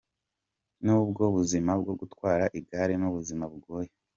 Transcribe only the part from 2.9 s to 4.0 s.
ni ubuzima bugoye.